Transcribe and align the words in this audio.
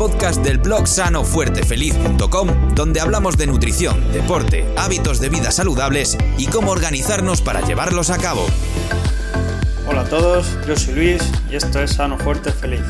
podcast 0.00 0.42
del 0.42 0.56
blog 0.56 0.88
sanofuertefeliz.com, 0.88 2.74
donde 2.74 3.00
hablamos 3.00 3.36
de 3.36 3.46
nutrición, 3.46 4.10
deporte, 4.14 4.64
hábitos 4.78 5.20
de 5.20 5.28
vida 5.28 5.50
saludables 5.50 6.16
y 6.38 6.46
cómo 6.46 6.70
organizarnos 6.70 7.42
para 7.42 7.60
llevarlos 7.60 8.08
a 8.08 8.16
cabo. 8.16 8.46
Hola 9.86 10.00
a 10.00 10.08
todos, 10.08 10.56
yo 10.66 10.74
soy 10.74 10.94
Luis 10.94 11.32
y 11.50 11.56
esto 11.56 11.82
es 11.82 11.90
Sano 11.90 12.16
Fuerte 12.16 12.50
Feliz. 12.50 12.80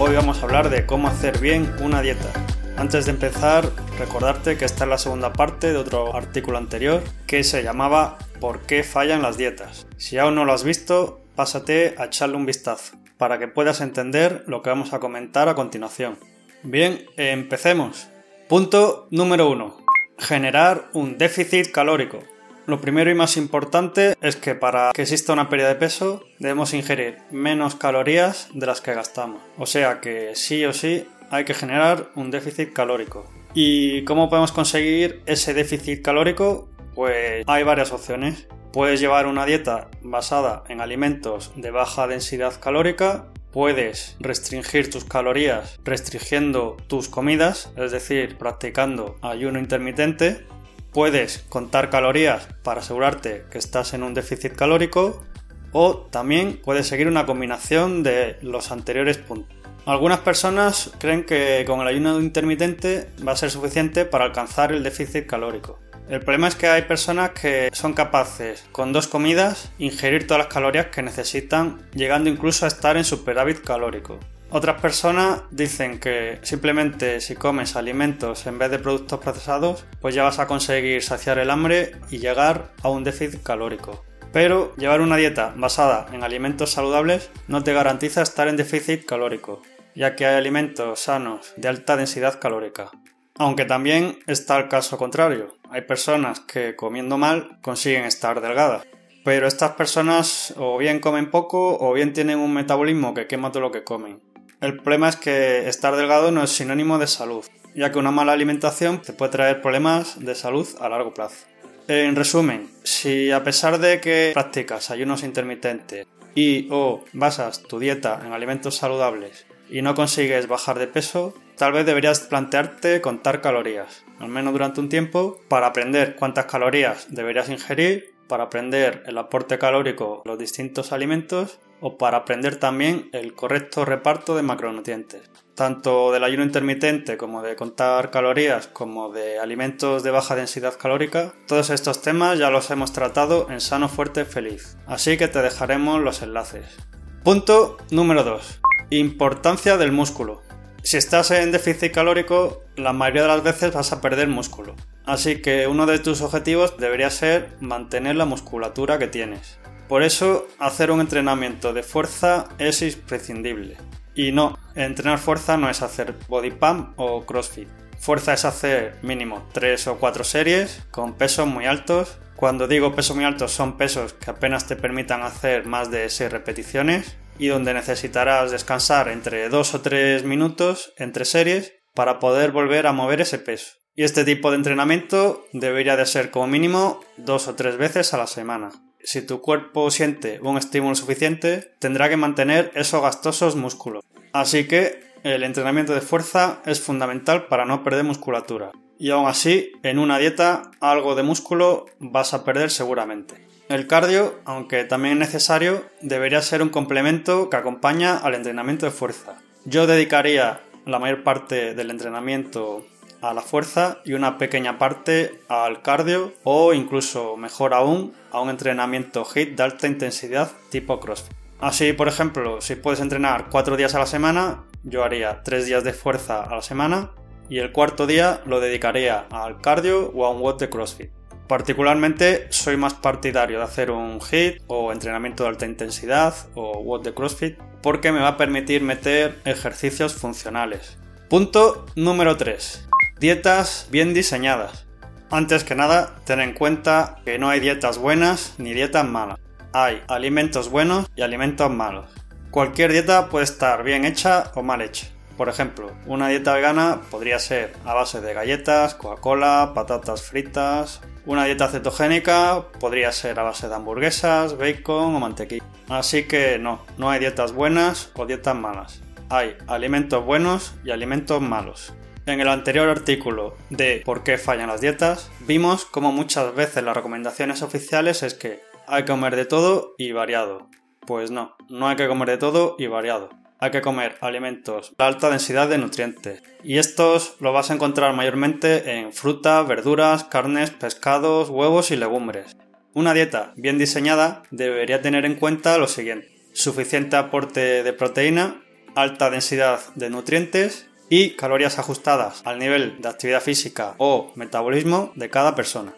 Hoy 0.00 0.16
vamos 0.16 0.40
a 0.40 0.46
hablar 0.46 0.68
de 0.68 0.84
cómo 0.84 1.06
hacer 1.06 1.38
bien 1.38 1.72
una 1.80 2.02
dieta. 2.02 2.32
Antes 2.76 3.04
de 3.04 3.12
empezar, 3.12 3.70
recordarte 3.96 4.58
que 4.58 4.64
esta 4.64 4.82
es 4.82 4.90
la 4.90 4.98
segunda 4.98 5.32
parte 5.32 5.70
de 5.70 5.78
otro 5.78 6.16
artículo 6.16 6.58
anterior 6.58 7.04
que 7.28 7.44
se 7.44 7.62
llamaba 7.62 8.18
¿Por 8.40 8.62
qué 8.62 8.82
fallan 8.82 9.22
las 9.22 9.38
dietas? 9.38 9.86
Si 9.96 10.18
aún 10.18 10.34
no 10.34 10.44
lo 10.44 10.54
has 10.54 10.64
visto, 10.64 11.20
pásate 11.36 11.94
a 11.98 12.06
echarle 12.06 12.34
un 12.34 12.46
vistazo 12.46 12.96
para 13.16 13.38
que 13.38 13.46
puedas 13.46 13.80
entender 13.80 14.42
lo 14.48 14.62
que 14.62 14.70
vamos 14.70 14.92
a 14.92 14.98
comentar 14.98 15.48
a 15.48 15.54
continuación. 15.54 16.18
Bien, 16.62 17.06
empecemos. 17.16 18.08
Punto 18.48 19.06
número 19.10 19.48
1. 19.48 19.76
Generar 20.18 20.88
un 20.92 21.16
déficit 21.16 21.70
calórico. 21.70 22.18
Lo 22.66 22.80
primero 22.80 23.10
y 23.10 23.14
más 23.14 23.36
importante 23.36 24.16
es 24.20 24.34
que 24.34 24.56
para 24.56 24.90
que 24.92 25.02
exista 25.02 25.32
una 25.32 25.48
pérdida 25.48 25.68
de 25.68 25.76
peso 25.76 26.24
debemos 26.40 26.74
ingerir 26.74 27.18
menos 27.30 27.76
calorías 27.76 28.48
de 28.52 28.66
las 28.66 28.80
que 28.80 28.92
gastamos. 28.92 29.40
O 29.56 29.66
sea 29.66 30.00
que 30.00 30.34
sí 30.34 30.64
o 30.64 30.72
sí 30.72 31.06
hay 31.30 31.44
que 31.44 31.54
generar 31.54 32.10
un 32.16 32.32
déficit 32.32 32.72
calórico. 32.72 33.24
¿Y 33.54 34.04
cómo 34.04 34.28
podemos 34.28 34.50
conseguir 34.50 35.22
ese 35.26 35.54
déficit 35.54 36.02
calórico? 36.02 36.68
Pues 36.94 37.44
hay 37.46 37.62
varias 37.62 37.92
opciones. 37.92 38.48
Puedes 38.72 39.00
llevar 39.00 39.26
una 39.26 39.46
dieta 39.46 39.88
basada 40.02 40.64
en 40.68 40.80
alimentos 40.80 41.52
de 41.54 41.70
baja 41.70 42.06
densidad 42.06 42.60
calórica, 42.60 43.28
puedes 43.58 44.14
restringir 44.20 44.88
tus 44.88 45.02
calorías 45.02 45.80
restringiendo 45.84 46.76
tus 46.86 47.08
comidas, 47.08 47.72
es 47.76 47.90
decir, 47.90 48.38
practicando 48.38 49.16
ayuno 49.20 49.58
intermitente, 49.58 50.46
puedes 50.92 51.38
contar 51.48 51.90
calorías 51.90 52.46
para 52.62 52.82
asegurarte 52.82 53.46
que 53.50 53.58
estás 53.58 53.94
en 53.94 54.04
un 54.04 54.14
déficit 54.14 54.52
calórico 54.52 55.24
o 55.72 55.96
también 55.96 56.60
puedes 56.64 56.86
seguir 56.86 57.08
una 57.08 57.26
combinación 57.26 58.04
de 58.04 58.36
los 58.42 58.70
anteriores 58.70 59.18
puntos. 59.18 59.58
Algunas 59.86 60.20
personas 60.20 60.92
creen 61.00 61.24
que 61.24 61.64
con 61.66 61.80
el 61.80 61.88
ayuno 61.88 62.20
intermitente 62.20 63.08
va 63.26 63.32
a 63.32 63.36
ser 63.36 63.50
suficiente 63.50 64.04
para 64.04 64.26
alcanzar 64.26 64.70
el 64.70 64.84
déficit 64.84 65.26
calórico. 65.26 65.80
El 66.08 66.20
problema 66.20 66.48
es 66.48 66.56
que 66.56 66.68
hay 66.68 66.82
personas 66.82 67.30
que 67.30 67.68
son 67.74 67.92
capaces 67.92 68.66
con 68.72 68.94
dos 68.94 69.08
comidas 69.08 69.70
ingerir 69.78 70.26
todas 70.26 70.44
las 70.44 70.52
calorías 70.52 70.86
que 70.86 71.02
necesitan, 71.02 71.86
llegando 71.92 72.30
incluso 72.30 72.64
a 72.64 72.68
estar 72.68 72.96
en 72.96 73.04
superávit 73.04 73.60
calórico. 73.60 74.18
Otras 74.50 74.80
personas 74.80 75.42
dicen 75.50 76.00
que 76.00 76.38
simplemente 76.40 77.20
si 77.20 77.34
comes 77.34 77.76
alimentos 77.76 78.46
en 78.46 78.58
vez 78.58 78.70
de 78.70 78.78
productos 78.78 79.20
procesados, 79.20 79.84
pues 80.00 80.14
ya 80.14 80.22
vas 80.22 80.38
a 80.38 80.46
conseguir 80.46 81.02
saciar 81.02 81.38
el 81.38 81.50
hambre 81.50 81.92
y 82.10 82.20
llegar 82.20 82.72
a 82.82 82.88
un 82.88 83.04
déficit 83.04 83.42
calórico. 83.42 84.02
Pero 84.32 84.74
llevar 84.76 85.02
una 85.02 85.16
dieta 85.16 85.52
basada 85.56 86.06
en 86.14 86.24
alimentos 86.24 86.70
saludables 86.70 87.28
no 87.48 87.62
te 87.62 87.74
garantiza 87.74 88.22
estar 88.22 88.48
en 88.48 88.56
déficit 88.56 89.04
calórico, 89.04 89.60
ya 89.94 90.16
que 90.16 90.24
hay 90.24 90.36
alimentos 90.36 91.00
sanos 91.00 91.52
de 91.58 91.68
alta 91.68 91.98
densidad 91.98 92.40
calórica. 92.40 92.90
Aunque 93.34 93.66
también 93.66 94.18
está 94.26 94.56
el 94.56 94.68
caso 94.68 94.96
contrario. 94.96 95.57
Hay 95.70 95.82
personas 95.82 96.40
que 96.40 96.76
comiendo 96.76 97.18
mal 97.18 97.58
consiguen 97.62 98.04
estar 98.04 98.40
delgadas. 98.40 98.86
Pero 99.24 99.46
estas 99.46 99.72
personas 99.72 100.54
o 100.56 100.78
bien 100.78 101.00
comen 101.00 101.30
poco 101.30 101.76
o 101.78 101.92
bien 101.92 102.12
tienen 102.12 102.38
un 102.38 102.54
metabolismo 102.54 103.12
que 103.14 103.26
quema 103.26 103.52
todo 103.52 103.62
lo 103.62 103.70
que 103.70 103.84
comen. 103.84 104.20
El 104.60 104.76
problema 104.76 105.08
es 105.08 105.16
que 105.16 105.68
estar 105.68 105.94
delgado 105.96 106.30
no 106.30 106.42
es 106.42 106.50
sinónimo 106.50 106.98
de 106.98 107.06
salud, 107.06 107.44
ya 107.74 107.92
que 107.92 107.98
una 107.98 108.10
mala 108.10 108.32
alimentación 108.32 109.02
te 109.02 109.12
puede 109.12 109.32
traer 109.32 109.60
problemas 109.60 110.18
de 110.18 110.34
salud 110.34 110.66
a 110.80 110.88
largo 110.88 111.12
plazo. 111.12 111.46
En 111.86 112.16
resumen, 112.16 112.70
si 112.82 113.30
a 113.30 113.44
pesar 113.44 113.78
de 113.78 114.00
que 114.00 114.32
practicas 114.34 114.90
ayunos 114.90 115.22
intermitentes 115.22 116.06
y 116.34 116.68
o 116.70 117.04
basas 117.12 117.62
tu 117.62 117.78
dieta 117.78 118.20
en 118.24 118.32
alimentos 118.32 118.76
saludables 118.76 119.46
y 119.70 119.82
no 119.82 119.94
consigues 119.94 120.48
bajar 120.48 120.78
de 120.78 120.86
peso, 120.86 121.34
tal 121.56 121.72
vez 121.72 121.86
deberías 121.86 122.20
plantearte 122.20 123.00
contar 123.00 123.40
calorías, 123.40 124.04
al 124.18 124.28
menos 124.28 124.52
durante 124.52 124.80
un 124.80 124.88
tiempo, 124.88 125.40
para 125.48 125.68
aprender 125.68 126.16
cuántas 126.16 126.46
calorías 126.46 127.06
deberías 127.10 127.48
ingerir, 127.48 128.14
para 128.28 128.44
aprender 128.44 129.02
el 129.06 129.18
aporte 129.18 129.58
calórico 129.58 130.22
de 130.24 130.30
los 130.30 130.38
distintos 130.38 130.92
alimentos 130.92 131.58
o 131.80 131.96
para 131.96 132.18
aprender 132.18 132.56
también 132.56 133.08
el 133.12 133.34
correcto 133.34 133.84
reparto 133.84 134.36
de 134.36 134.42
macronutrientes. 134.42 135.30
Tanto 135.54 136.12
del 136.12 136.24
ayuno 136.24 136.44
intermitente 136.44 137.16
como 137.16 137.42
de 137.42 137.56
contar 137.56 138.10
calorías 138.10 138.68
como 138.68 139.10
de 139.10 139.38
alimentos 139.38 140.02
de 140.02 140.10
baja 140.10 140.36
densidad 140.36 140.78
calórica, 140.78 141.32
todos 141.46 141.70
estos 141.70 142.02
temas 142.02 142.38
ya 142.38 142.50
los 142.50 142.70
hemos 142.70 142.92
tratado 142.92 143.48
en 143.50 143.60
Sano 143.60 143.88
Fuerte 143.88 144.24
Feliz, 144.24 144.76
así 144.86 145.16
que 145.16 145.28
te 145.28 145.42
dejaremos 145.42 146.00
los 146.00 146.22
enlaces. 146.22 146.76
Punto 147.24 147.78
número 147.90 148.22
2. 148.22 148.60
Importancia 148.90 149.76
del 149.76 149.92
músculo. 149.92 150.40
Si 150.82 150.96
estás 150.96 151.30
en 151.30 151.52
déficit 151.52 151.92
calórico, 151.92 152.62
la 152.74 152.94
mayoría 152.94 153.22
de 153.22 153.28
las 153.28 153.42
veces 153.42 153.74
vas 153.74 153.92
a 153.92 154.00
perder 154.00 154.28
músculo. 154.28 154.74
Así 155.04 155.42
que 155.42 155.66
uno 155.66 155.84
de 155.84 155.98
tus 155.98 156.22
objetivos 156.22 156.78
debería 156.78 157.10
ser 157.10 157.54
mantener 157.60 158.16
la 158.16 158.24
musculatura 158.24 158.98
que 158.98 159.06
tienes. 159.06 159.58
Por 159.88 160.02
eso, 160.02 160.48
hacer 160.58 160.90
un 160.90 161.02
entrenamiento 161.02 161.74
de 161.74 161.82
fuerza 161.82 162.48
es 162.56 162.80
imprescindible. 162.80 163.76
Y 164.14 164.32
no, 164.32 164.58
entrenar 164.74 165.18
fuerza 165.18 165.58
no 165.58 165.68
es 165.68 165.82
hacer 165.82 166.14
body 166.26 166.52
pump 166.52 166.98
o 166.98 167.26
crossfit. 167.26 167.68
Fuerza 167.98 168.32
es 168.32 168.46
hacer 168.46 168.96
mínimo 169.02 169.46
3 169.52 169.86
o 169.88 169.96
4 169.98 170.24
series 170.24 170.82
con 170.90 171.12
pesos 171.12 171.46
muy 171.46 171.66
altos. 171.66 172.16
Cuando 172.36 172.66
digo 172.66 172.94
pesos 172.94 173.16
muy 173.16 173.26
altos 173.26 173.52
son 173.52 173.76
pesos 173.76 174.14
que 174.14 174.30
apenas 174.30 174.66
te 174.66 174.76
permitan 174.76 175.22
hacer 175.22 175.66
más 175.66 175.90
de 175.90 176.08
6 176.08 176.32
repeticiones 176.32 177.18
y 177.38 177.48
donde 177.48 177.74
necesitarás 177.74 178.50
descansar 178.50 179.08
entre 179.08 179.48
2 179.48 179.74
o 179.74 179.80
3 179.80 180.24
minutos 180.24 180.92
entre 180.96 181.24
series 181.24 181.74
para 181.94 182.18
poder 182.18 182.52
volver 182.52 182.86
a 182.86 182.92
mover 182.92 183.20
ese 183.20 183.38
peso. 183.38 183.72
Y 183.98 184.04
este 184.04 184.24
tipo 184.24 184.50
de 184.50 184.56
entrenamiento 184.56 185.44
debería 185.52 185.96
de 185.96 186.06
ser 186.06 186.30
como 186.30 186.46
mínimo 186.46 187.00
dos 187.16 187.48
o 187.48 187.56
tres 187.56 187.76
veces 187.76 188.14
a 188.14 188.18
la 188.18 188.28
semana. 188.28 188.70
Si 189.02 189.22
tu 189.22 189.40
cuerpo 189.40 189.90
siente 189.90 190.38
un 190.40 190.56
estímulo 190.56 190.94
suficiente, 190.94 191.74
tendrá 191.80 192.08
que 192.08 192.16
mantener 192.16 192.70
esos 192.76 193.02
gastosos 193.02 193.56
músculos. 193.56 194.04
Así 194.32 194.68
que 194.68 195.00
el 195.24 195.42
entrenamiento 195.42 195.94
de 195.94 196.00
fuerza 196.00 196.60
es 196.64 196.80
fundamental 196.80 197.48
para 197.48 197.64
no 197.64 197.82
perder 197.82 198.04
musculatura. 198.04 198.70
Y 198.98 199.10
aún 199.10 199.28
así, 199.28 199.72
en 199.82 199.98
una 199.98 200.18
dieta, 200.18 200.70
algo 200.80 201.14
de 201.14 201.22
músculo 201.22 201.86
vas 202.00 202.34
a 202.34 202.44
perder 202.44 202.70
seguramente. 202.70 203.46
El 203.68 203.86
cardio, 203.86 204.40
aunque 204.44 204.84
también 204.84 205.14
es 205.14 205.28
necesario, 205.28 205.84
debería 206.00 206.42
ser 206.42 206.62
un 206.62 206.70
complemento 206.70 207.48
que 207.48 207.56
acompaña 207.56 208.16
al 208.16 208.34
entrenamiento 208.34 208.86
de 208.86 208.92
fuerza. 208.92 209.36
Yo 209.64 209.86
dedicaría 209.86 210.60
la 210.86 210.98
mayor 210.98 211.22
parte 211.22 211.74
del 211.74 211.90
entrenamiento 211.90 212.84
a 213.20 213.34
la 213.34 213.42
fuerza 213.42 213.98
y 214.04 214.14
una 214.14 214.38
pequeña 214.38 214.78
parte 214.78 215.40
al 215.48 215.82
cardio 215.82 216.32
o 216.44 216.72
incluso 216.72 217.36
mejor 217.36 217.74
aún 217.74 218.14
a 218.30 218.40
un 218.40 218.50
entrenamiento 218.50 219.24
HIIT 219.24 219.56
de 219.56 219.62
alta 219.62 219.86
intensidad 219.86 220.50
tipo 220.70 220.98
CrossFit. 220.98 221.36
Así, 221.60 221.92
por 221.92 222.08
ejemplo, 222.08 222.60
si 222.60 222.76
puedes 222.76 223.00
entrenar 223.00 223.48
cuatro 223.50 223.76
días 223.76 223.94
a 223.94 223.98
la 223.98 224.06
semana, 224.06 224.64
yo 224.84 225.04
haría 225.04 225.42
tres 225.42 225.66
días 225.66 225.84
de 225.84 225.92
fuerza 225.92 226.42
a 226.42 226.54
la 226.54 226.62
semana 226.62 227.10
y 227.48 227.58
el 227.58 227.72
cuarto 227.72 228.06
día 228.06 228.40
lo 228.46 228.60
dedicaría 228.60 229.26
al 229.30 229.60
cardio 229.60 230.10
o 230.14 230.26
a 230.26 230.30
un 230.30 230.40
WOD 230.40 230.58
de 230.58 230.70
CrossFit. 230.70 231.10
Particularmente 231.46 232.46
soy 232.50 232.76
más 232.76 232.94
partidario 232.94 233.58
de 233.58 233.64
hacer 233.64 233.90
un 233.90 234.20
HIIT 234.20 234.62
o 234.66 234.92
entrenamiento 234.92 235.44
de 235.44 235.48
alta 235.48 235.66
intensidad 235.66 236.34
o 236.54 236.80
WOD 236.80 237.04
de 237.04 237.14
CrossFit 237.14 237.58
porque 237.82 238.12
me 238.12 238.20
va 238.20 238.28
a 238.28 238.36
permitir 238.36 238.82
meter 238.82 239.38
ejercicios 239.44 240.14
funcionales. 240.14 240.98
Punto 241.30 241.86
número 241.96 242.36
3. 242.36 242.88
Dietas 243.18 243.88
bien 243.90 244.14
diseñadas. 244.14 244.86
Antes 245.30 245.64
que 245.64 245.74
nada, 245.74 246.16
ten 246.24 246.40
en 246.40 246.54
cuenta 246.54 247.16
que 247.24 247.38
no 247.38 247.48
hay 247.48 247.60
dietas 247.60 247.98
buenas 247.98 248.54
ni 248.58 248.72
dietas 248.72 249.06
malas. 249.06 249.38
Hay 249.72 250.02
alimentos 250.08 250.70
buenos 250.70 251.06
y 251.16 251.22
alimentos 251.22 251.70
malos. 251.70 252.06
Cualquier 252.50 252.92
dieta 252.92 253.28
puede 253.28 253.44
estar 253.44 253.84
bien 253.84 254.06
hecha 254.06 254.50
o 254.54 254.62
mal 254.62 254.80
hecha. 254.80 255.08
Por 255.38 255.48
ejemplo, 255.48 255.92
una 256.06 256.26
dieta 256.26 256.52
vegana 256.52 257.00
podría 257.12 257.38
ser 257.38 257.72
a 257.84 257.94
base 257.94 258.20
de 258.20 258.34
galletas, 258.34 258.96
Coca-Cola, 258.96 259.70
patatas 259.72 260.22
fritas. 260.22 261.00
Una 261.26 261.44
dieta 261.44 261.68
cetogénica 261.68 262.64
podría 262.80 263.12
ser 263.12 263.38
a 263.38 263.44
base 263.44 263.68
de 263.68 263.74
hamburguesas, 263.76 264.58
bacon 264.58 265.14
o 265.14 265.20
mantequilla. 265.20 265.64
Así 265.88 266.24
que 266.24 266.58
no, 266.58 266.84
no 266.96 267.08
hay 267.08 267.20
dietas 267.20 267.52
buenas 267.52 268.10
o 268.16 268.26
dietas 268.26 268.56
malas. 268.56 269.00
Hay 269.30 269.56
alimentos 269.68 270.24
buenos 270.24 270.74
y 270.84 270.90
alimentos 270.90 271.40
malos. 271.40 271.94
En 272.26 272.40
el 272.40 272.48
anterior 272.48 272.88
artículo 272.88 273.56
de 273.70 274.02
¿Por 274.04 274.24
qué 274.24 274.38
fallan 274.38 274.66
las 274.66 274.80
dietas? 274.80 275.30
vimos 275.46 275.84
cómo 275.84 276.10
muchas 276.10 276.52
veces 276.52 276.82
las 276.82 276.96
recomendaciones 276.96 277.62
oficiales 277.62 278.24
es 278.24 278.34
que 278.34 278.60
hay 278.88 279.04
que 279.04 279.12
comer 279.12 279.36
de 279.36 279.44
todo 279.44 279.94
y 279.98 280.10
variado. 280.10 280.68
Pues 281.06 281.30
no, 281.30 281.56
no 281.68 281.86
hay 281.86 281.94
que 281.94 282.08
comer 282.08 282.28
de 282.28 282.38
todo 282.38 282.74
y 282.76 282.88
variado. 282.88 283.30
Hay 283.58 283.70
que 283.70 283.82
comer 283.82 284.16
alimentos 284.20 284.94
de 284.96 285.04
alta 285.04 285.30
densidad 285.30 285.68
de 285.68 285.78
nutrientes. 285.78 286.42
Y 286.62 286.78
estos 286.78 287.36
los 287.40 287.52
vas 287.52 287.70
a 287.70 287.74
encontrar 287.74 288.14
mayormente 288.14 288.98
en 288.98 289.12
frutas, 289.12 289.66
verduras, 289.66 290.24
carnes, 290.24 290.70
pescados, 290.70 291.50
huevos 291.50 291.90
y 291.90 291.96
legumbres. 291.96 292.56
Una 292.94 293.14
dieta 293.14 293.52
bien 293.56 293.78
diseñada 293.78 294.42
debería 294.50 295.02
tener 295.02 295.24
en 295.24 295.34
cuenta 295.34 295.78
lo 295.78 295.88
siguiente. 295.88 296.28
Suficiente 296.52 297.16
aporte 297.16 297.82
de 297.82 297.92
proteína, 297.92 298.62
alta 298.94 299.30
densidad 299.30 299.80
de 299.94 300.10
nutrientes 300.10 300.88
y 301.08 301.30
calorías 301.30 301.78
ajustadas 301.78 302.42
al 302.44 302.58
nivel 302.58 303.00
de 303.00 303.08
actividad 303.08 303.42
física 303.42 303.94
o 303.98 304.32
metabolismo 304.34 305.12
de 305.14 305.30
cada 305.30 305.54
persona. 305.54 305.94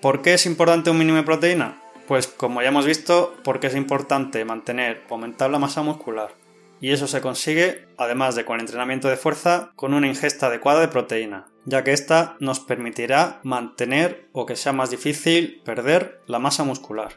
¿Por 0.00 0.22
qué 0.22 0.34
es 0.34 0.46
importante 0.46 0.90
un 0.90 0.98
mínimo 0.98 1.16
de 1.18 1.24
proteína? 1.24 1.82
Pues 2.06 2.26
como 2.26 2.62
ya 2.62 2.68
hemos 2.68 2.86
visto, 2.86 3.34
porque 3.44 3.66
es 3.66 3.74
importante 3.74 4.44
mantener 4.44 5.02
o 5.08 5.14
aumentar 5.14 5.50
la 5.50 5.58
masa 5.58 5.82
muscular. 5.82 6.30
Y 6.80 6.92
eso 6.92 7.06
se 7.06 7.20
consigue, 7.20 7.86
además 7.96 8.34
de 8.34 8.44
con 8.44 8.60
entrenamiento 8.60 9.08
de 9.08 9.16
fuerza, 9.16 9.72
con 9.74 9.94
una 9.94 10.06
ingesta 10.06 10.46
adecuada 10.46 10.80
de 10.80 10.88
proteína, 10.88 11.46
ya 11.64 11.82
que 11.84 11.92
esta 11.92 12.36
nos 12.40 12.60
permitirá 12.60 13.40
mantener 13.42 14.28
o 14.32 14.46
que 14.46 14.56
sea 14.56 14.72
más 14.72 14.90
difícil 14.90 15.60
perder 15.64 16.20
la 16.26 16.38
masa 16.38 16.64
muscular. 16.64 17.14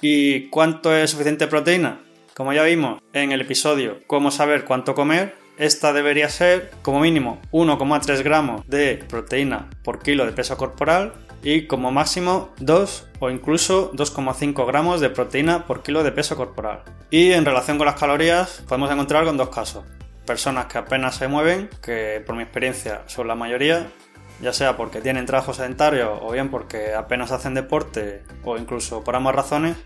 ¿Y 0.00 0.48
cuánto 0.48 0.94
es 0.96 1.10
suficiente 1.10 1.46
proteína? 1.46 2.00
Como 2.34 2.52
ya 2.52 2.62
vimos 2.64 3.02
en 3.12 3.30
el 3.30 3.42
episodio 3.42 3.98
Cómo 4.06 4.30
saber 4.30 4.64
cuánto 4.64 4.94
comer, 4.94 5.36
esta 5.58 5.92
debería 5.92 6.28
ser 6.30 6.70
como 6.80 7.00
mínimo 7.00 7.40
1,3 7.52 8.22
gramos 8.22 8.66
de 8.66 9.04
proteína 9.08 9.68
por 9.84 10.02
kilo 10.02 10.24
de 10.24 10.32
peso 10.32 10.56
corporal 10.56 11.12
y 11.42 11.66
como 11.66 11.90
máximo 11.90 12.50
2 12.60 13.08
o 13.18 13.30
incluso 13.30 13.92
2,5 13.92 14.66
gramos 14.66 15.00
de 15.00 15.10
proteína 15.10 15.66
por 15.66 15.82
kilo 15.82 16.04
de 16.04 16.12
peso 16.12 16.36
corporal. 16.36 16.82
Y 17.10 17.32
en 17.32 17.44
relación 17.44 17.78
con 17.78 17.86
las 17.86 17.98
calorías 17.98 18.62
podemos 18.68 18.90
encontrar 18.90 19.24
con 19.24 19.36
dos 19.36 19.50
casos. 19.50 19.84
Personas 20.24 20.66
que 20.66 20.78
apenas 20.78 21.16
se 21.16 21.28
mueven, 21.28 21.68
que 21.82 22.22
por 22.24 22.36
mi 22.36 22.42
experiencia 22.42 23.02
son 23.06 23.26
la 23.26 23.34
mayoría, 23.34 23.88
ya 24.40 24.52
sea 24.52 24.76
porque 24.76 25.00
tienen 25.00 25.26
trabajo 25.26 25.52
sedentario 25.52 26.18
o 26.22 26.32
bien 26.32 26.48
porque 26.48 26.94
apenas 26.94 27.32
hacen 27.32 27.54
deporte 27.54 28.22
o 28.44 28.56
incluso 28.56 29.02
por 29.02 29.16
ambas 29.16 29.34
razones, 29.34 29.76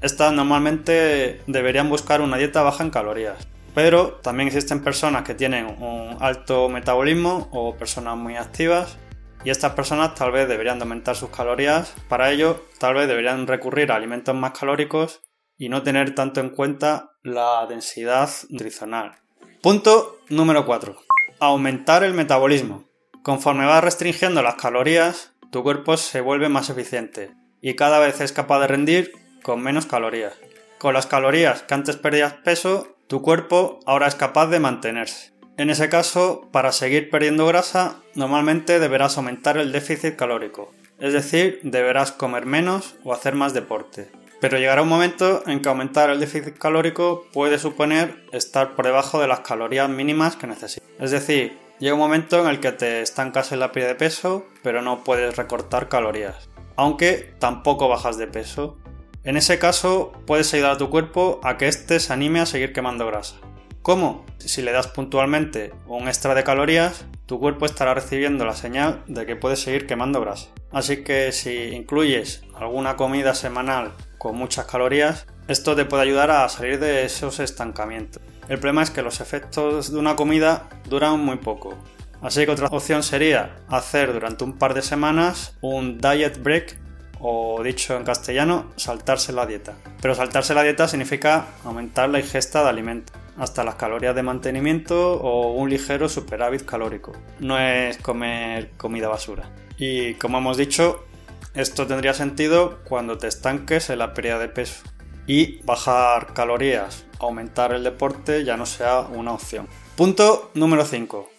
estas 0.00 0.32
normalmente 0.32 1.42
deberían 1.46 1.88
buscar 1.88 2.20
una 2.20 2.36
dieta 2.36 2.62
baja 2.62 2.84
en 2.84 2.90
calorías. 2.90 3.36
Pero 3.74 4.14
también 4.22 4.48
existen 4.48 4.82
personas 4.82 5.22
que 5.22 5.34
tienen 5.34 5.66
un 5.66 6.16
alto 6.20 6.68
metabolismo 6.68 7.48
o 7.52 7.76
personas 7.76 8.16
muy 8.16 8.36
activas 8.36 8.96
y 9.44 9.50
estas 9.50 9.72
personas 9.72 10.14
tal 10.14 10.32
vez 10.32 10.48
deberían 10.48 10.80
aumentar 10.80 11.16
sus 11.16 11.30
calorías. 11.30 11.94
Para 12.08 12.30
ello, 12.30 12.66
tal 12.78 12.94
vez 12.94 13.08
deberían 13.08 13.46
recurrir 13.46 13.90
a 13.90 13.96
alimentos 13.96 14.34
más 14.34 14.58
calóricos 14.58 15.22
y 15.56 15.68
no 15.68 15.82
tener 15.82 16.14
tanto 16.14 16.40
en 16.40 16.50
cuenta 16.50 17.12
la 17.22 17.66
densidad 17.66 18.30
nutricional. 18.48 19.16
Punto 19.62 20.18
número 20.28 20.64
4. 20.66 20.96
Aumentar 21.38 22.04
el 22.04 22.14
metabolismo. 22.14 22.84
Conforme 23.22 23.66
vas 23.66 23.84
restringiendo 23.84 24.42
las 24.42 24.54
calorías, 24.54 25.32
tu 25.50 25.62
cuerpo 25.62 25.96
se 25.96 26.20
vuelve 26.20 26.48
más 26.48 26.70
eficiente 26.70 27.34
y 27.60 27.74
cada 27.74 27.98
vez 27.98 28.20
es 28.20 28.32
capaz 28.32 28.60
de 28.60 28.66
rendir 28.68 29.12
con 29.42 29.62
menos 29.62 29.86
calorías. 29.86 30.34
Con 30.78 30.94
las 30.94 31.06
calorías 31.06 31.62
que 31.62 31.74
antes 31.74 31.96
perdías 31.96 32.34
peso, 32.34 32.96
tu 33.06 33.20
cuerpo 33.20 33.80
ahora 33.84 34.06
es 34.06 34.14
capaz 34.14 34.46
de 34.46 34.60
mantenerse. 34.60 35.32
En 35.56 35.70
ese 35.70 35.88
caso, 35.88 36.48
para 36.52 36.72
seguir 36.72 37.10
perdiendo 37.10 37.46
grasa, 37.46 37.96
normalmente 38.14 38.78
deberás 38.78 39.16
aumentar 39.16 39.58
el 39.58 39.72
déficit 39.72 40.16
calórico, 40.16 40.72
es 40.98 41.12
decir, 41.12 41.60
deberás 41.62 42.12
comer 42.12 42.46
menos 42.46 42.96
o 43.04 43.12
hacer 43.12 43.34
más 43.34 43.54
deporte. 43.54 44.10
Pero 44.40 44.58
llegará 44.58 44.82
un 44.82 44.88
momento 44.88 45.42
en 45.46 45.60
que 45.60 45.68
aumentar 45.68 46.08
el 46.08 46.18
déficit 46.18 46.56
calórico 46.56 47.26
puede 47.32 47.58
suponer 47.58 48.24
estar 48.32 48.74
por 48.74 48.86
debajo 48.86 49.20
de 49.20 49.28
las 49.28 49.40
calorías 49.40 49.88
mínimas 49.88 50.36
que 50.36 50.46
necesitas. 50.46 50.88
Es 50.98 51.10
decir, 51.10 51.58
llega 51.78 51.94
un 51.94 52.00
momento 52.00 52.40
en 52.40 52.48
el 52.48 52.60
que 52.60 52.72
te 52.72 53.02
estancas 53.02 53.52
en 53.52 53.60
la 53.60 53.70
pérdida 53.70 53.90
de 53.90 53.96
peso, 53.96 54.46
pero 54.62 54.80
no 54.80 55.04
puedes 55.04 55.36
recortar 55.36 55.88
calorías. 55.88 56.48
Aunque 56.76 57.34
tampoco 57.38 57.88
bajas 57.88 58.16
de 58.16 58.26
peso. 58.26 58.78
En 59.24 59.36
ese 59.36 59.58
caso, 59.58 60.12
puedes 60.26 60.52
ayudar 60.54 60.72
a 60.72 60.78
tu 60.78 60.88
cuerpo 60.88 61.40
a 61.44 61.58
que 61.58 61.68
éste 61.68 62.00
se 62.00 62.12
anime 62.12 62.40
a 62.40 62.46
seguir 62.46 62.72
quemando 62.72 63.06
grasa. 63.06 63.36
¿Cómo? 63.82 64.26
Si 64.38 64.60
le 64.60 64.72
das 64.72 64.88
puntualmente 64.88 65.72
un 65.86 66.06
extra 66.06 66.34
de 66.34 66.44
calorías, 66.44 67.06
tu 67.24 67.40
cuerpo 67.40 67.64
estará 67.64 67.94
recibiendo 67.94 68.44
la 68.44 68.54
señal 68.54 69.02
de 69.06 69.24
que 69.24 69.36
puedes 69.36 69.60
seguir 69.60 69.86
quemando 69.86 70.20
grasa. 70.20 70.48
Así 70.70 71.02
que 71.02 71.32
si 71.32 71.68
incluyes 71.68 72.42
alguna 72.54 72.96
comida 72.96 73.34
semanal 73.34 73.92
con 74.18 74.36
muchas 74.36 74.66
calorías, 74.66 75.26
esto 75.48 75.74
te 75.76 75.86
puede 75.86 76.02
ayudar 76.02 76.30
a 76.30 76.48
salir 76.50 76.78
de 76.78 77.06
esos 77.06 77.40
estancamientos. 77.40 78.22
El 78.50 78.58
problema 78.58 78.82
es 78.82 78.90
que 78.90 79.00
los 79.00 79.22
efectos 79.22 79.90
de 79.90 79.98
una 79.98 80.14
comida 80.14 80.68
duran 80.84 81.18
muy 81.18 81.38
poco. 81.38 81.74
Así 82.20 82.44
que 82.44 82.52
otra 82.52 82.66
opción 82.66 83.02
sería 83.02 83.56
hacer 83.68 84.12
durante 84.12 84.44
un 84.44 84.58
par 84.58 84.74
de 84.74 84.82
semanas 84.82 85.56
un 85.62 85.96
diet 85.98 86.42
break 86.42 86.78
o 87.18 87.62
dicho 87.62 87.96
en 87.96 88.04
castellano, 88.04 88.70
saltarse 88.76 89.32
la 89.32 89.46
dieta. 89.46 89.74
Pero 90.02 90.14
saltarse 90.14 90.54
la 90.54 90.62
dieta 90.62 90.86
significa 90.86 91.46
aumentar 91.64 92.08
la 92.08 92.20
ingesta 92.20 92.62
de 92.62 92.68
alimentos 92.68 93.19
hasta 93.40 93.64
las 93.64 93.76
calorías 93.76 94.14
de 94.14 94.22
mantenimiento 94.22 95.14
o 95.14 95.54
un 95.54 95.70
ligero 95.70 96.10
superávit 96.10 96.66
calórico. 96.66 97.12
No 97.40 97.58
es 97.58 97.96
comer 97.96 98.72
comida 98.76 99.08
basura. 99.08 99.50
Y 99.78 100.14
como 100.14 100.38
hemos 100.38 100.58
dicho, 100.58 101.06
esto 101.54 101.86
tendría 101.86 102.12
sentido 102.12 102.80
cuando 102.84 103.16
te 103.16 103.28
estanques 103.28 103.88
en 103.88 103.98
la 104.00 104.12
pérdida 104.12 104.38
de 104.38 104.48
peso. 104.48 104.84
Y 105.26 105.62
bajar 105.62 106.34
calorías, 106.34 107.06
aumentar 107.18 107.72
el 107.72 107.82
deporte 107.82 108.44
ya 108.44 108.58
no 108.58 108.66
sea 108.66 109.00
una 109.00 109.32
opción. 109.32 109.68
Punto 109.96 110.50
número 110.52 110.84
5. 110.84 111.30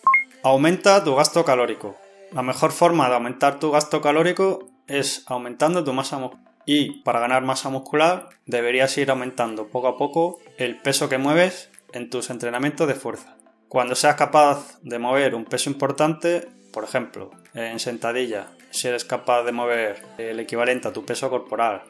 Aumenta 0.44 1.03
tu 1.03 1.15
gasto 1.15 1.45
calórico. 1.45 1.98
La 2.31 2.42
mejor 2.42 2.71
forma 2.71 3.09
de 3.09 3.15
aumentar 3.15 3.59
tu 3.59 3.69
gasto 3.69 4.01
calórico 4.01 4.69
es 4.88 5.24
aumentando 5.27 5.83
tu 5.83 5.94
masa 5.94 6.18
muscular. 6.18 6.51
Y 6.65 7.01
para 7.01 7.19
ganar 7.19 7.44
masa 7.44 7.69
muscular 7.69 8.30
deberías 8.45 8.95
ir 8.98 9.09
aumentando 9.12 9.68
poco 9.68 9.88
a 9.88 9.98
poco 9.98 10.39
el 10.57 10.77
peso 10.80 11.09
que 11.09 11.18
mueves 11.18 11.70
en 11.93 12.09
tus 12.09 12.29
entrenamientos 12.29 12.88
de 12.88 12.95
fuerza. 12.95 13.35
Cuando 13.67 13.95
seas 13.95 14.15
capaz 14.15 14.79
de 14.81 14.99
mover 14.99 15.35
un 15.35 15.45
peso 15.45 15.69
importante, 15.69 16.47
por 16.73 16.83
ejemplo, 16.83 17.31
en 17.53 17.79
sentadilla, 17.79 18.47
si 18.69 18.88
eres 18.88 19.05
capaz 19.05 19.43
de 19.43 19.51
mover 19.51 20.03
el 20.17 20.39
equivalente 20.39 20.88
a 20.88 20.93
tu 20.93 21.05
peso 21.05 21.29
corporal, 21.29 21.83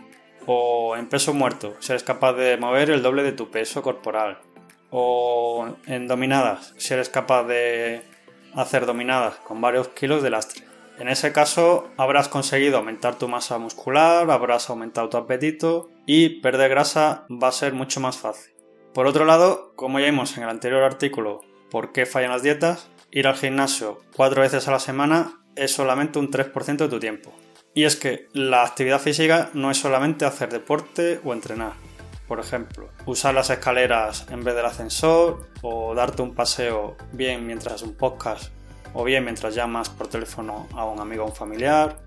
o 0.46 0.96
en 0.96 1.10
peso 1.10 1.34
muerto, 1.34 1.76
si 1.80 1.92
eres 1.92 2.04
capaz 2.04 2.34
de 2.34 2.58
mover 2.58 2.90
el 2.90 3.02
doble 3.02 3.24
de 3.24 3.32
tu 3.32 3.50
peso 3.50 3.82
corporal, 3.82 4.40
o 4.90 5.68
en 5.88 6.08
dominadas, 6.08 6.74
si 6.78 6.94
eres 6.94 7.10
capaz 7.10 7.44
de 7.44 8.02
hacer 8.56 8.86
dominadas 8.86 9.36
con 9.38 9.62
varios 9.62 9.88
kilos 9.90 10.22
de 10.22 10.30
lastre. 10.30 10.64
En 11.00 11.08
ese 11.08 11.32
caso 11.32 11.90
habrás 11.98 12.28
conseguido 12.28 12.78
aumentar 12.78 13.18
tu 13.18 13.28
masa 13.28 13.58
muscular, 13.58 14.30
habrás 14.30 14.70
aumentado 14.70 15.10
tu 15.10 15.18
apetito 15.18 15.90
y 16.06 16.42
perder 16.42 16.70
grasa 16.70 17.26
va 17.32 17.48
a 17.48 17.54
ser 17.54 17.74
mucho 17.74 18.00
más 18.00 18.18
fácil. 18.18 18.51
Por 18.94 19.08
otro 19.08 19.24
lado, 19.24 19.72
como 19.78 20.00
ya 20.00 20.08
vimos 20.08 20.36
en 20.36 20.44
el 20.44 20.50
anterior 20.50 20.84
artículo, 20.84 21.40
¿por 21.70 21.94
qué 21.94 22.06
fallan 22.06 22.32
las 22.32 22.44
dietas? 22.44 22.90
Ir 23.10 23.26
al 23.26 23.38
gimnasio 23.38 24.00
cuatro 24.14 24.42
veces 24.42 24.68
a 24.68 24.72
la 24.72 24.80
semana 24.80 25.42
es 25.56 25.72
solamente 25.72 26.20
un 26.20 26.30
3% 26.30 26.76
de 26.76 26.90
tu 26.90 27.00
tiempo. 27.00 27.34
Y 27.74 27.86
es 27.86 27.96
que 27.96 28.28
la 28.34 28.64
actividad 28.64 29.00
física 29.00 29.50
no 29.54 29.72
es 29.72 29.78
solamente 29.78 30.26
hacer 30.26 30.52
deporte 30.52 31.22
o 31.24 31.32
entrenar. 31.32 31.72
Por 32.28 32.42
ejemplo, 32.42 32.90
usar 33.06 33.34
las 33.34 33.50
escaleras 33.50 34.28
en 34.30 34.44
vez 34.44 34.56
del 34.56 34.66
ascensor 34.66 35.48
o 35.62 35.96
darte 35.96 36.22
un 36.22 36.36
paseo 36.36 36.98
bien 37.14 37.48
mientras 37.48 37.84
un 37.84 37.96
podcast 37.96 38.52
o 38.94 39.06
bien 39.06 39.24
mientras 39.24 39.56
llamas 39.56 39.90
por 39.90 40.10
teléfono 40.10 40.68
a 40.74 40.84
un 40.84 41.00
amigo 41.00 41.24
o 41.24 41.28
un 41.28 41.36
familiar, 41.36 41.98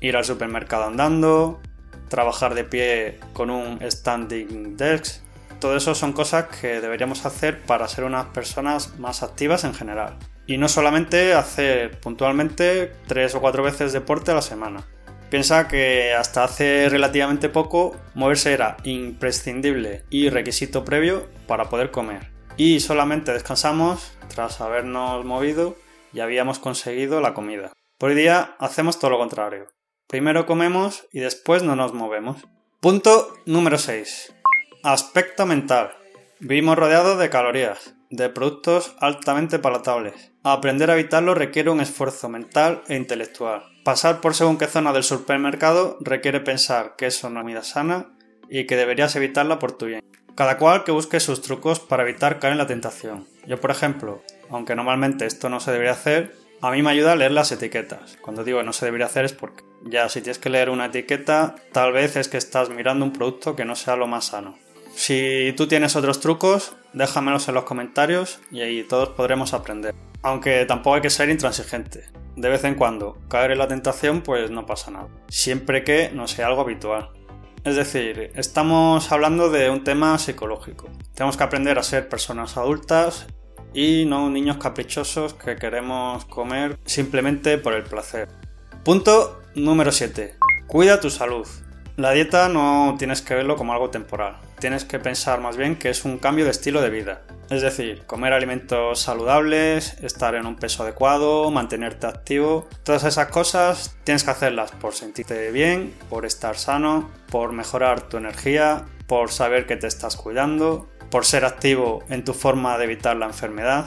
ir 0.00 0.16
al 0.16 0.24
supermercado 0.24 0.84
andando, 0.86 1.60
trabajar 2.08 2.54
de 2.54 2.64
pie 2.64 3.20
con 3.32 3.48
un 3.48 3.78
standing 3.88 4.76
desk, 4.76 5.22
todo 5.62 5.76
eso 5.76 5.94
son 5.94 6.12
cosas 6.12 6.46
que 6.46 6.80
deberíamos 6.80 7.24
hacer 7.24 7.62
para 7.62 7.86
ser 7.86 8.02
unas 8.02 8.26
personas 8.26 8.98
más 8.98 9.22
activas 9.22 9.62
en 9.62 9.74
general. 9.74 10.18
Y 10.44 10.58
no 10.58 10.68
solamente 10.68 11.34
hacer 11.34 12.00
puntualmente 12.00 12.92
tres 13.06 13.36
o 13.36 13.40
cuatro 13.40 13.62
veces 13.62 13.92
deporte 13.92 14.32
a 14.32 14.34
la 14.34 14.42
semana. 14.42 14.84
Piensa 15.30 15.68
que 15.68 16.14
hasta 16.14 16.42
hace 16.42 16.88
relativamente 16.88 17.48
poco 17.48 17.96
moverse 18.14 18.52
era 18.52 18.76
imprescindible 18.82 20.04
y 20.10 20.30
requisito 20.30 20.84
previo 20.84 21.28
para 21.46 21.68
poder 21.68 21.92
comer. 21.92 22.32
Y 22.56 22.80
solamente 22.80 23.32
descansamos 23.32 24.18
tras 24.34 24.60
habernos 24.60 25.24
movido 25.24 25.76
y 26.12 26.18
habíamos 26.18 26.58
conseguido 26.58 27.20
la 27.20 27.34
comida. 27.34 27.72
Por 27.98 28.10
hoy 28.10 28.16
día 28.16 28.56
hacemos 28.58 28.98
todo 28.98 29.12
lo 29.12 29.18
contrario. 29.18 29.68
Primero 30.08 30.44
comemos 30.44 31.06
y 31.12 31.20
después 31.20 31.62
no 31.62 31.76
nos 31.76 31.94
movemos. 31.94 32.38
Punto 32.80 33.32
número 33.46 33.78
6. 33.78 34.41
Aspecto 34.84 35.46
mental. 35.46 35.92
Vivimos 36.40 36.76
rodeados 36.76 37.16
de 37.16 37.30
calorías, 37.30 37.94
de 38.10 38.28
productos 38.30 38.96
altamente 38.98 39.60
palatables. 39.60 40.32
Aprender 40.42 40.90
a 40.90 40.94
evitarlo 40.94 41.36
requiere 41.36 41.70
un 41.70 41.80
esfuerzo 41.80 42.28
mental 42.28 42.82
e 42.88 42.96
intelectual. 42.96 43.62
Pasar 43.84 44.20
por 44.20 44.34
según 44.34 44.58
qué 44.58 44.66
zona 44.66 44.92
del 44.92 45.04
supermercado 45.04 45.98
requiere 46.00 46.40
pensar 46.40 46.96
que 46.96 47.06
eso 47.06 47.30
no 47.30 47.38
es 47.38 47.44
comida 47.44 47.62
sana 47.62 48.10
y 48.50 48.66
que 48.66 48.74
deberías 48.74 49.14
evitarla 49.14 49.60
por 49.60 49.70
tu 49.70 49.86
bien. 49.86 50.00
Cada 50.34 50.58
cual 50.58 50.82
que 50.82 50.90
busque 50.90 51.20
sus 51.20 51.42
trucos 51.42 51.78
para 51.78 52.02
evitar 52.02 52.40
caer 52.40 52.54
en 52.54 52.58
la 52.58 52.66
tentación. 52.66 53.28
Yo, 53.46 53.60
por 53.60 53.70
ejemplo, 53.70 54.24
aunque 54.50 54.74
normalmente 54.74 55.26
esto 55.26 55.48
no 55.48 55.60
se 55.60 55.70
debería 55.70 55.92
hacer, 55.92 56.34
a 56.60 56.72
mí 56.72 56.82
me 56.82 56.90
ayuda 56.90 57.12
a 57.12 57.16
leer 57.16 57.30
las 57.30 57.52
etiquetas. 57.52 58.16
Cuando 58.20 58.42
digo 58.42 58.64
no 58.64 58.72
se 58.72 58.84
debería 58.84 59.06
hacer 59.06 59.24
es 59.24 59.32
porque 59.32 59.62
ya 59.84 60.08
si 60.08 60.22
tienes 60.22 60.38
que 60.38 60.50
leer 60.50 60.70
una 60.70 60.86
etiqueta, 60.86 61.56
tal 61.72 61.92
vez 61.92 62.16
es 62.16 62.28
que 62.28 62.36
estás 62.36 62.70
mirando 62.70 63.04
un 63.04 63.12
producto 63.12 63.54
que 63.54 63.64
no 63.64 63.76
sea 63.76 63.96
lo 63.96 64.06
más 64.06 64.26
sano. 64.26 64.56
Si 64.94 65.54
tú 65.56 65.66
tienes 65.66 65.96
otros 65.96 66.20
trucos, 66.20 66.74
déjamelos 66.92 67.48
en 67.48 67.54
los 67.54 67.64
comentarios 67.64 68.40
y 68.50 68.60
ahí 68.60 68.84
todos 68.84 69.10
podremos 69.10 69.54
aprender. 69.54 69.94
Aunque 70.22 70.64
tampoco 70.66 70.96
hay 70.96 71.02
que 71.02 71.10
ser 71.10 71.28
intransigente. 71.30 72.04
De 72.36 72.48
vez 72.48 72.64
en 72.64 72.76
cuando 72.76 73.18
caer 73.28 73.52
en 73.52 73.58
la 73.58 73.68
tentación 73.68 74.22
pues 74.22 74.50
no 74.50 74.66
pasa 74.66 74.90
nada. 74.90 75.08
Siempre 75.28 75.84
que 75.84 76.10
no 76.12 76.28
sea 76.28 76.46
algo 76.46 76.60
habitual. 76.60 77.10
Es 77.64 77.76
decir, 77.76 78.32
estamos 78.34 79.12
hablando 79.12 79.50
de 79.50 79.70
un 79.70 79.84
tema 79.84 80.18
psicológico. 80.18 80.88
Tenemos 81.14 81.36
que 81.36 81.44
aprender 81.44 81.78
a 81.78 81.82
ser 81.82 82.08
personas 82.08 82.56
adultas 82.56 83.26
y 83.74 84.04
no 84.04 84.28
niños 84.30 84.58
caprichosos 84.58 85.34
que 85.34 85.56
queremos 85.56 86.24
comer 86.26 86.78
simplemente 86.84 87.58
por 87.58 87.74
el 87.74 87.84
placer. 87.84 88.28
Punto 88.84 89.40
número 89.54 89.92
7. 89.92 90.36
Cuida 90.66 91.00
tu 91.00 91.10
salud. 91.10 91.46
La 91.96 92.12
dieta 92.12 92.48
no 92.48 92.94
tienes 92.98 93.20
que 93.20 93.34
verlo 93.34 93.56
como 93.56 93.74
algo 93.74 93.90
temporal, 93.90 94.38
tienes 94.58 94.86
que 94.86 94.98
pensar 94.98 95.42
más 95.42 95.58
bien 95.58 95.76
que 95.76 95.90
es 95.90 96.06
un 96.06 96.16
cambio 96.16 96.46
de 96.46 96.50
estilo 96.50 96.80
de 96.80 96.88
vida. 96.88 97.20
Es 97.50 97.60
decir, 97.60 98.06
comer 98.06 98.32
alimentos 98.32 98.98
saludables, 98.98 99.98
estar 100.02 100.34
en 100.34 100.46
un 100.46 100.56
peso 100.56 100.84
adecuado, 100.84 101.50
mantenerte 101.50 102.06
activo, 102.06 102.66
todas 102.82 103.04
esas 103.04 103.26
cosas 103.26 103.94
tienes 104.04 104.24
que 104.24 104.30
hacerlas 104.30 104.70
por 104.70 104.94
sentirte 104.94 105.50
bien, 105.52 105.92
por 106.08 106.24
estar 106.24 106.56
sano, 106.56 107.10
por 107.30 107.52
mejorar 107.52 108.08
tu 108.08 108.16
energía, 108.16 108.86
por 109.06 109.30
saber 109.30 109.66
que 109.66 109.76
te 109.76 109.86
estás 109.86 110.16
cuidando, 110.16 110.88
por 111.10 111.26
ser 111.26 111.44
activo 111.44 112.04
en 112.08 112.24
tu 112.24 112.32
forma 112.32 112.78
de 112.78 112.84
evitar 112.84 113.16
la 113.16 113.26
enfermedad. 113.26 113.84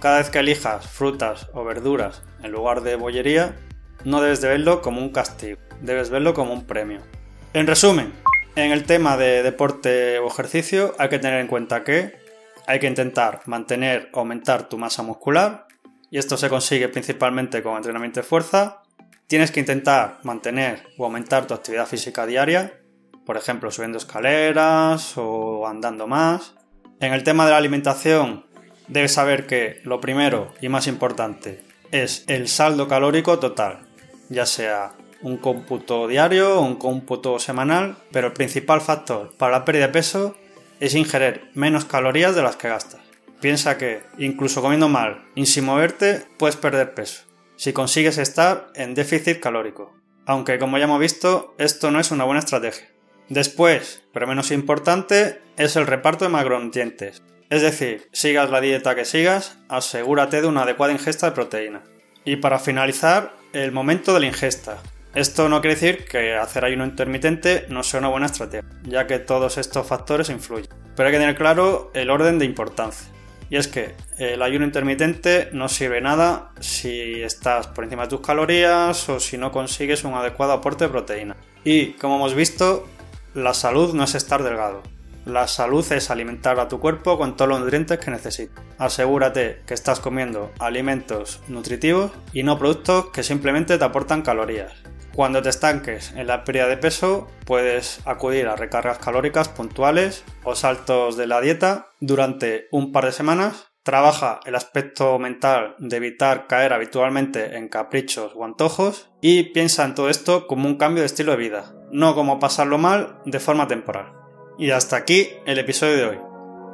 Cada 0.00 0.18
vez 0.18 0.28
que 0.28 0.40
elijas 0.40 0.86
frutas 0.86 1.48
o 1.54 1.64
verduras 1.64 2.22
en 2.42 2.52
lugar 2.52 2.82
de 2.82 2.96
bollería, 2.96 3.56
no 4.04 4.20
debes 4.20 4.42
de 4.42 4.48
verlo 4.48 4.82
como 4.82 5.00
un 5.00 5.12
castigo, 5.12 5.58
debes 5.80 6.10
verlo 6.10 6.34
como 6.34 6.52
un 6.52 6.66
premio. 6.66 7.00
En 7.58 7.66
resumen, 7.66 8.12
en 8.54 8.70
el 8.70 8.84
tema 8.84 9.16
de 9.16 9.42
deporte 9.42 10.20
o 10.20 10.28
ejercicio 10.28 10.94
hay 10.96 11.08
que 11.08 11.18
tener 11.18 11.40
en 11.40 11.48
cuenta 11.48 11.82
que 11.82 12.16
hay 12.68 12.78
que 12.78 12.86
intentar 12.86 13.40
mantener 13.46 14.10
o 14.12 14.20
aumentar 14.20 14.68
tu 14.68 14.78
masa 14.78 15.02
muscular 15.02 15.66
y 16.08 16.18
esto 16.18 16.36
se 16.36 16.48
consigue 16.48 16.88
principalmente 16.88 17.60
con 17.60 17.76
entrenamiento 17.76 18.20
de 18.20 18.24
fuerza. 18.24 18.82
Tienes 19.26 19.50
que 19.50 19.58
intentar 19.58 20.20
mantener 20.22 20.84
o 20.98 21.04
aumentar 21.04 21.48
tu 21.48 21.54
actividad 21.54 21.88
física 21.88 22.26
diaria, 22.26 22.78
por 23.26 23.36
ejemplo 23.36 23.72
subiendo 23.72 23.98
escaleras 23.98 25.14
o 25.16 25.66
andando 25.66 26.06
más. 26.06 26.54
En 27.00 27.12
el 27.12 27.24
tema 27.24 27.44
de 27.44 27.50
la 27.50 27.56
alimentación 27.56 28.46
debes 28.86 29.14
saber 29.14 29.48
que 29.48 29.80
lo 29.82 30.00
primero 30.00 30.54
y 30.60 30.68
más 30.68 30.86
importante 30.86 31.64
es 31.90 32.22
el 32.28 32.46
saldo 32.46 32.86
calórico 32.86 33.40
total, 33.40 33.80
ya 34.28 34.46
sea 34.46 34.92
un 35.22 35.36
cómputo 35.36 36.06
diario 36.06 36.58
o 36.58 36.62
un 36.62 36.76
cómputo 36.76 37.38
semanal, 37.38 37.96
pero 38.12 38.28
el 38.28 38.32
principal 38.32 38.80
factor 38.80 39.34
para 39.36 39.58
la 39.58 39.64
pérdida 39.64 39.86
de 39.86 39.92
peso 39.92 40.36
es 40.80 40.94
ingerir 40.94 41.50
menos 41.54 41.84
calorías 41.84 42.34
de 42.34 42.42
las 42.42 42.56
que 42.56 42.68
gastas. 42.68 43.00
Piensa 43.40 43.78
que, 43.78 44.02
incluso 44.18 44.62
comiendo 44.62 44.88
mal 44.88 45.24
y 45.34 45.46
sin 45.46 45.64
moverte, 45.64 46.26
puedes 46.38 46.56
perder 46.56 46.94
peso, 46.94 47.22
si 47.56 47.72
consigues 47.72 48.18
estar 48.18 48.68
en 48.74 48.94
déficit 48.94 49.40
calórico. 49.40 49.94
Aunque, 50.26 50.58
como 50.58 50.76
ya 50.76 50.84
hemos 50.84 51.00
visto, 51.00 51.54
esto 51.58 51.90
no 51.90 52.00
es 52.00 52.10
una 52.10 52.24
buena 52.24 52.40
estrategia. 52.40 52.88
Después, 53.28 54.02
pero 54.12 54.26
menos 54.26 54.50
importante, 54.50 55.40
es 55.56 55.76
el 55.76 55.86
reparto 55.86 56.24
de 56.24 56.30
macronutrientes. 56.30 57.22
Es 57.50 57.62
decir, 57.62 58.08
sigas 58.12 58.50
la 58.50 58.60
dieta 58.60 58.94
que 58.94 59.04
sigas, 59.04 59.58
asegúrate 59.68 60.40
de 60.42 60.46
una 60.46 60.62
adecuada 60.62 60.92
ingesta 60.92 61.26
de 61.26 61.32
proteína. 61.32 61.82
Y 62.24 62.36
para 62.36 62.58
finalizar, 62.58 63.34
el 63.52 63.72
momento 63.72 64.12
de 64.12 64.20
la 64.20 64.26
ingesta. 64.26 64.78
Esto 65.18 65.48
no 65.48 65.60
quiere 65.60 65.74
decir 65.74 66.04
que 66.04 66.36
hacer 66.36 66.64
ayuno 66.64 66.84
intermitente 66.84 67.66
no 67.70 67.82
sea 67.82 67.98
una 67.98 68.08
buena 68.08 68.26
estrategia, 68.26 68.70
ya 68.84 69.08
que 69.08 69.18
todos 69.18 69.58
estos 69.58 69.84
factores 69.84 70.30
influyen. 70.30 70.70
Pero 70.94 71.08
hay 71.08 71.12
que 71.12 71.18
tener 71.18 71.34
claro 71.34 71.90
el 71.92 72.08
orden 72.08 72.38
de 72.38 72.44
importancia. 72.44 73.08
Y 73.50 73.56
es 73.56 73.66
que 73.66 73.96
el 74.18 74.40
ayuno 74.42 74.64
intermitente 74.64 75.48
no 75.50 75.68
sirve 75.68 76.00
nada 76.00 76.52
si 76.60 77.20
estás 77.20 77.66
por 77.66 77.82
encima 77.82 78.04
de 78.04 78.10
tus 78.10 78.20
calorías 78.20 79.08
o 79.08 79.18
si 79.18 79.38
no 79.38 79.50
consigues 79.50 80.04
un 80.04 80.14
adecuado 80.14 80.52
aporte 80.52 80.84
de 80.84 80.90
proteína. 80.90 81.36
Y 81.64 81.94
como 81.94 82.14
hemos 82.14 82.34
visto, 82.34 82.86
la 83.34 83.54
salud 83.54 83.94
no 83.94 84.04
es 84.04 84.14
estar 84.14 84.44
delgado. 84.44 84.84
La 85.26 85.48
salud 85.48 85.84
es 85.90 86.12
alimentar 86.12 86.60
a 86.60 86.68
tu 86.68 86.78
cuerpo 86.78 87.18
con 87.18 87.36
todos 87.36 87.48
los 87.48 87.58
nutrientes 87.58 87.98
que 87.98 88.12
necesita. 88.12 88.62
Asegúrate 88.78 89.62
que 89.66 89.74
estás 89.74 89.98
comiendo 89.98 90.52
alimentos 90.60 91.40
nutritivos 91.48 92.12
y 92.32 92.44
no 92.44 92.56
productos 92.56 93.06
que 93.06 93.24
simplemente 93.24 93.78
te 93.78 93.84
aportan 93.84 94.22
calorías. 94.22 94.74
Cuando 95.18 95.42
te 95.42 95.48
estanques 95.48 96.12
en 96.14 96.28
la 96.28 96.44
pérdida 96.44 96.68
de 96.68 96.76
peso, 96.76 97.26
puedes 97.44 98.00
acudir 98.04 98.46
a 98.46 98.54
recargas 98.54 98.98
calóricas 98.98 99.48
puntuales 99.48 100.24
o 100.44 100.54
saltos 100.54 101.16
de 101.16 101.26
la 101.26 101.40
dieta 101.40 101.88
durante 101.98 102.68
un 102.70 102.92
par 102.92 103.06
de 103.06 103.10
semanas. 103.10 103.66
Trabaja 103.82 104.38
el 104.46 104.54
aspecto 104.54 105.18
mental 105.18 105.74
de 105.80 105.96
evitar 105.96 106.46
caer 106.46 106.72
habitualmente 106.72 107.56
en 107.56 107.68
caprichos 107.68 108.30
o 108.36 108.44
antojos 108.44 109.10
y 109.20 109.42
piensa 109.52 109.84
en 109.84 109.96
todo 109.96 110.08
esto 110.08 110.46
como 110.46 110.68
un 110.68 110.76
cambio 110.76 111.02
de 111.02 111.06
estilo 111.06 111.32
de 111.32 111.38
vida, 111.38 111.74
no 111.90 112.14
como 112.14 112.38
pasarlo 112.38 112.78
mal 112.78 113.18
de 113.24 113.40
forma 113.40 113.66
temporal. 113.66 114.12
Y 114.56 114.70
hasta 114.70 114.94
aquí 114.94 115.30
el 115.46 115.58
episodio 115.58 115.96
de 115.96 116.04
hoy. 116.04 116.18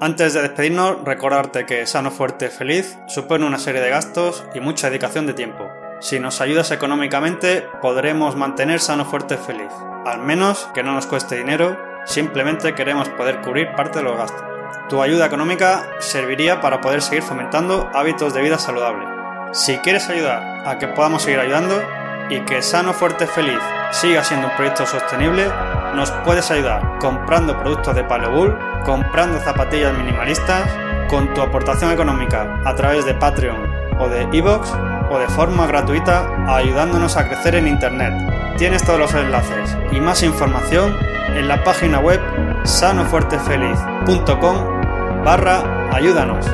Antes 0.03 0.35
de 0.35 0.43
despedirnos, 0.43 1.03
recordarte 1.03 1.65
que 1.65 1.87
Sano 1.87 2.11
Fuerte 2.11 2.51
Feliz 2.51 2.99
supone 3.09 3.47
una 3.47 3.59
serie 3.59 3.81
de 3.81 3.89
gastos 3.89 4.45
y 4.55 4.61
mucha 4.61 4.91
dedicación 4.91 5.27
de 5.27 5.33
tiempo 5.33 5.65
si 6.05 6.21
nos 6.21 6.43
ayudas 6.43 6.71
económicamente, 6.71 7.67
podremos 7.81 8.37
mantener 8.37 8.79
sano, 8.79 9.07
fuerte 9.07 9.39
feliz. 9.39 9.73
Al 10.05 10.19
menos 10.19 10.69
que 10.75 10.83
no 10.83 10.93
nos 10.93 11.07
cueste 11.07 11.35
dinero, 11.35 11.79
simplemente 12.05 12.75
queremos 12.75 13.09
poder 13.09 13.41
cubrir 13.41 13.73
parte 13.75 14.01
de 14.01 14.05
los 14.05 14.19
gastos. 14.19 14.45
Tu 14.91 15.01
ayuda 15.01 15.25
económica 15.25 15.89
serviría 16.01 16.61
para 16.61 16.83
poder 16.83 17.01
seguir 17.01 17.23
fomentando 17.23 17.89
hábitos 17.95 18.35
de 18.35 18.43
vida 18.43 18.59
saludable. 18.59 19.07
Si 19.53 19.79
quieres 19.79 20.11
ayudar 20.11 20.69
a 20.69 20.77
que 20.79 20.89
podamos 20.89 21.23
seguir 21.23 21.41
ayudando 21.41 21.83
y 22.29 22.41
que 22.41 22.61
Sano, 22.61 22.93
Fuerte, 22.93 23.27
Feliz 23.27 23.61
siga 23.91 24.23
siendo 24.25 24.49
un 24.49 24.57
proyecto 24.57 24.85
sostenible, 24.85 25.47
nos 25.95 26.11
puedes 26.27 26.51
ayudar 26.51 26.99
comprando 26.99 27.59
productos 27.59 27.97
de 27.97 28.05
Paleobull, 28.05 28.59
comprando 28.85 29.41
zapatillas 29.41 29.97
minimalistas, 29.97 30.69
con 31.09 31.33
tu 31.33 31.41
aportación 31.41 31.93
económica 31.93 32.61
a 32.67 32.75
través 32.75 33.07
de 33.07 33.15
Patreon 33.15 33.73
o 33.99 34.09
de 34.11 34.29
Evox 34.37 34.71
o 35.11 35.19
de 35.19 35.29
forma 35.29 35.67
gratuita 35.67 36.27
ayudándonos 36.49 37.17
a 37.17 37.29
crecer 37.29 37.55
en 37.55 37.69
Internet. 37.69 38.15
Tienes 38.57 38.83
todos 38.85 38.99
los 38.99 39.15
enlaces 39.15 39.77
y 39.93 40.01
más 40.01 40.23
información 40.23 40.97
en 41.35 41.49
la 41.49 41.63
página 41.65 42.01
web 42.01 42.21
sanofuertefeliz.com 42.65 45.25
barra 45.25 45.91
ayúdanos. 45.93 46.47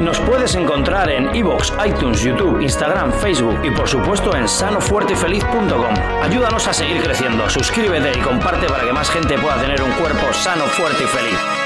Nos 0.00 0.18
puedes 0.20 0.54
encontrar 0.56 1.08
en 1.08 1.34
iVoox, 1.34 1.72
iTunes, 1.86 2.20
YouTube, 2.20 2.60
Instagram, 2.60 3.12
Facebook 3.12 3.60
y 3.62 3.70
por 3.70 3.88
supuesto 3.88 4.34
en 4.34 4.48
sanofuertefeliz.com. 4.48 5.94
Ayúdanos 6.22 6.66
a 6.66 6.72
seguir 6.72 7.00
creciendo, 7.02 7.48
suscríbete 7.48 8.18
y 8.18 8.20
comparte 8.20 8.66
para 8.66 8.84
que 8.84 8.92
más 8.92 9.08
gente 9.08 9.38
pueda 9.38 9.60
tener 9.60 9.80
un 9.82 9.92
cuerpo 9.92 10.32
sano, 10.32 10.64
fuerte 10.64 11.04
y 11.04 11.06
feliz. 11.06 11.63